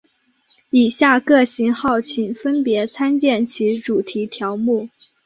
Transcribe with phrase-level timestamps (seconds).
[0.71, 4.89] 以下各型号请分别参见其主题条目。